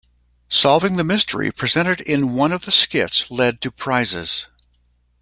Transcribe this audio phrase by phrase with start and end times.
[0.49, 4.47] Solving the mystery presented in one of the skits led to prizes.